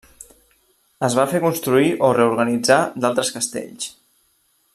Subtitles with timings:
[1.07, 3.93] Es va fer construir o reorganitzar d'altres castells.